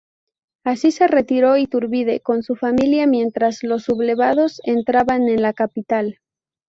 Así 0.63 0.89
se 0.91 1.05
retiró 1.07 1.57
Iturbide 1.57 2.21
con 2.21 2.41
su 2.41 2.55
familia 2.55 3.05
mientras 3.05 3.61
los 3.61 3.83
sublevados 3.83 4.59
entraban 4.63 5.27
en 5.27 5.43
la 5.43 5.53
capital. 5.53 6.17